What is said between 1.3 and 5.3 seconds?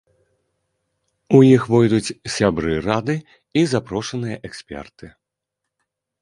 У іх увойдуць сябры рады і запрошаныя эксперты.